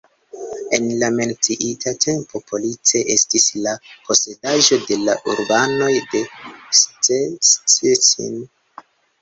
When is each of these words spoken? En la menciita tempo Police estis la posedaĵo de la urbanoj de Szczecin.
En 0.77 0.85
la 1.01 1.09
menciita 1.17 1.91
tempo 2.05 2.41
Police 2.53 3.03
estis 3.17 3.45
la 3.67 3.75
posedaĵo 4.07 4.81
de 4.89 4.99
la 5.05 5.17
urbanoj 5.35 5.93
de 6.15 6.23
Szczecin. 6.83 8.45